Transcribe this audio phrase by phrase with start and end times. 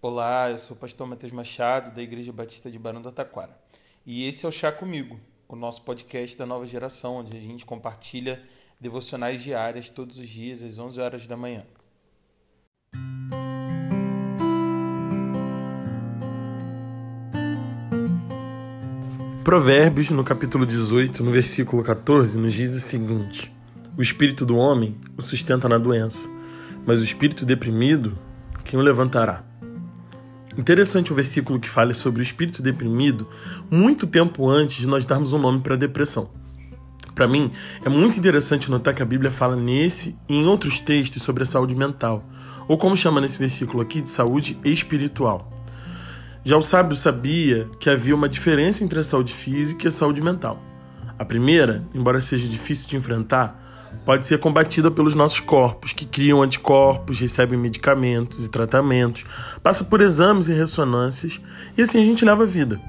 [0.00, 3.50] Olá, eu sou o pastor Matheus Machado, da Igreja Batista de Barão do Taquara.
[4.06, 7.66] E esse é o Chá Comigo, o nosso podcast da nova geração, onde a gente
[7.66, 8.40] compartilha
[8.80, 11.64] devocionais diárias todos os dias às 11 horas da manhã.
[19.42, 23.52] Provérbios, no capítulo 18, no versículo 14, nos diz o seguinte:
[23.96, 26.20] O espírito do homem o sustenta na doença,
[26.86, 28.16] mas o espírito deprimido,
[28.64, 29.47] quem o levantará?
[30.58, 33.28] Interessante o versículo que fala sobre o espírito deprimido
[33.70, 36.28] muito tempo antes de nós darmos um nome para a depressão.
[37.14, 37.52] Para mim,
[37.84, 41.46] é muito interessante notar que a Bíblia fala nesse e em outros textos sobre a
[41.46, 42.24] saúde mental,
[42.66, 45.48] ou como chama nesse versículo aqui, de saúde espiritual.
[46.44, 50.20] Já o sábio sabia que havia uma diferença entre a saúde física e a saúde
[50.20, 50.60] mental.
[51.16, 53.67] A primeira, embora seja difícil de enfrentar,
[54.04, 59.24] pode ser combatida pelos nossos corpos, que criam anticorpos, recebem medicamentos e tratamentos,
[59.62, 61.40] passa por exames e ressonâncias,
[61.76, 62.80] e assim a gente leva a vida.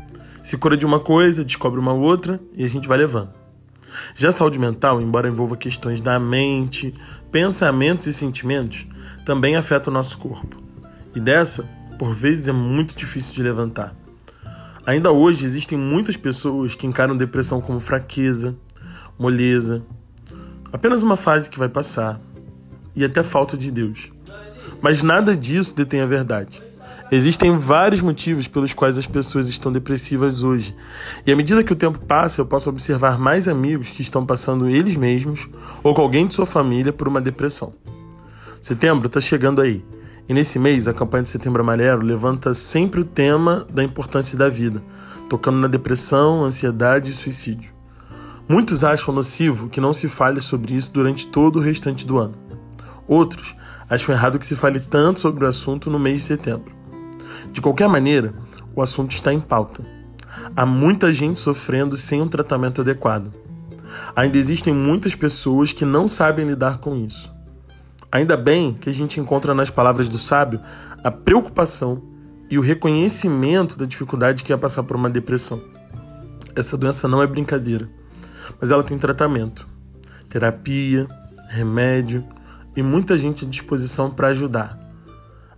[0.43, 3.29] Se cura de uma coisa, descobre uma outra e a gente vai levando.
[4.15, 6.93] Já a saúde mental, embora envolva questões da mente,
[7.31, 8.87] pensamentos e sentimentos,
[9.25, 10.61] também afeta o nosso corpo.
[11.15, 13.95] E dessa, por vezes, é muito difícil de levantar.
[14.85, 18.55] Ainda hoje existem muitas pessoas que encaram depressão como fraqueza,
[19.17, 19.83] moleza,
[20.71, 22.19] Apenas uma fase que vai passar
[22.95, 24.11] e até falta de Deus.
[24.81, 26.61] Mas nada disso detém a verdade.
[27.11, 30.75] Existem vários motivos pelos quais as pessoas estão depressivas hoje.
[31.25, 34.69] E à medida que o tempo passa, eu posso observar mais amigos que estão passando
[34.69, 35.49] eles mesmos
[35.81, 37.73] ou com alguém de sua família por uma depressão.
[38.61, 39.83] Setembro está chegando aí.
[40.27, 44.47] E nesse mês, a campanha do Setembro Amarelo levanta sempre o tema da importância da
[44.47, 44.83] vida,
[45.27, 47.78] tocando na depressão, ansiedade e suicídio.
[48.51, 52.33] Muitos acham nocivo que não se fale sobre isso durante todo o restante do ano.
[53.07, 53.55] Outros
[53.87, 56.73] acham errado que se fale tanto sobre o assunto no mês de setembro.
[57.51, 58.33] De qualquer maneira,
[58.75, 59.85] o assunto está em pauta.
[60.55, 63.31] Há muita gente sofrendo sem um tratamento adequado.
[64.15, 67.31] Ainda existem muitas pessoas que não sabem lidar com isso.
[68.11, 70.59] Ainda bem que a gente encontra nas palavras do sábio
[71.03, 72.01] a preocupação
[72.49, 75.61] e o reconhecimento da dificuldade que é passar por uma depressão.
[76.55, 77.98] Essa doença não é brincadeira
[78.59, 79.67] mas ela tem tratamento,
[80.27, 81.07] terapia,
[81.49, 82.25] remédio
[82.75, 84.77] e muita gente à disposição para ajudar.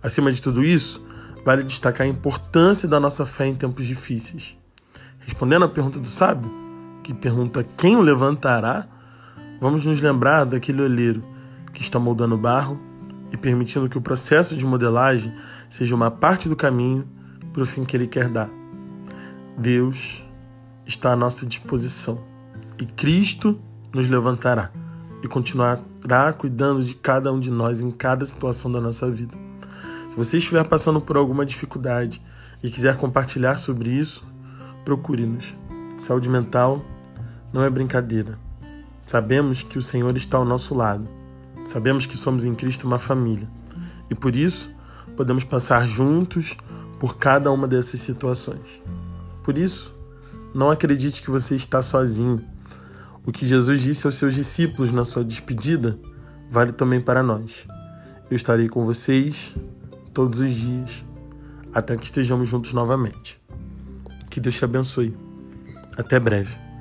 [0.02, 1.04] Acima de tudo isso,
[1.44, 4.56] vale destacar a importância da nossa fé em tempos difíceis.
[5.20, 6.50] Respondendo à pergunta do sábio,
[7.02, 8.86] que pergunta quem o levantará,
[9.60, 11.22] vamos nos lembrar daquele olheiro
[11.72, 12.80] que está moldando o barro
[13.30, 15.32] e permitindo que o processo de modelagem
[15.68, 17.08] seja uma parte do caminho
[17.52, 18.50] para o fim que ele quer dar.
[19.56, 20.24] Deus
[20.86, 22.31] está à nossa disposição
[22.82, 23.60] e Cristo
[23.94, 24.72] nos levantará
[25.22, 29.38] e continuará cuidando de cada um de nós em cada situação da nossa vida.
[30.10, 32.20] Se você estiver passando por alguma dificuldade
[32.60, 34.26] e quiser compartilhar sobre isso,
[34.84, 35.54] procure-nos.
[35.96, 36.84] Saúde mental
[37.52, 38.36] não é brincadeira.
[39.06, 41.06] Sabemos que o Senhor está ao nosso lado.
[41.64, 43.48] Sabemos que somos em Cristo uma família.
[44.10, 44.68] E por isso,
[45.16, 46.56] podemos passar juntos
[46.98, 48.82] por cada uma dessas situações.
[49.44, 49.94] Por isso,
[50.52, 52.44] não acredite que você está sozinho
[53.24, 55.98] o que Jesus disse aos seus discípulos na sua despedida
[56.50, 57.66] vale também para nós.
[58.30, 59.54] Eu estarei com vocês
[60.12, 61.04] todos os dias
[61.72, 63.40] até que estejamos juntos novamente.
[64.28, 65.16] Que Deus te abençoe.
[65.96, 66.71] Até breve.